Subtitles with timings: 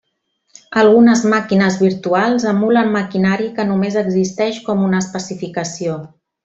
[0.83, 6.05] Algunes màquines virtuals emulen maquinari que només existeix com una especificació.